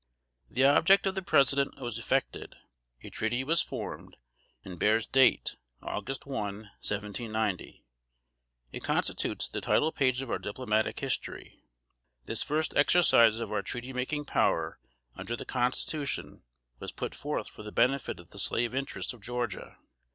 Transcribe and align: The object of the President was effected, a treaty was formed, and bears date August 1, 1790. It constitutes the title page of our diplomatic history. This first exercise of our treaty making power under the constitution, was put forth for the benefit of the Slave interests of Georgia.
The 0.49 0.63
object 0.63 1.05
of 1.05 1.13
the 1.13 1.21
President 1.21 1.79
was 1.79 1.99
effected, 1.99 2.55
a 3.03 3.11
treaty 3.11 3.43
was 3.43 3.61
formed, 3.61 4.17
and 4.65 4.79
bears 4.79 5.05
date 5.05 5.57
August 5.83 6.25
1, 6.25 6.33
1790. 6.81 7.85
It 8.71 8.83
constitutes 8.83 9.47
the 9.47 9.61
title 9.61 9.91
page 9.91 10.23
of 10.23 10.31
our 10.31 10.39
diplomatic 10.39 11.01
history. 11.01 11.61
This 12.25 12.41
first 12.41 12.75
exercise 12.75 13.37
of 13.37 13.51
our 13.51 13.61
treaty 13.61 13.93
making 13.93 14.25
power 14.25 14.79
under 15.15 15.35
the 15.35 15.45
constitution, 15.45 16.41
was 16.79 16.91
put 16.91 17.13
forth 17.13 17.47
for 17.47 17.61
the 17.61 17.71
benefit 17.71 18.19
of 18.19 18.31
the 18.31 18.39
Slave 18.39 18.73
interests 18.73 19.13
of 19.13 19.21
Georgia. 19.21 19.77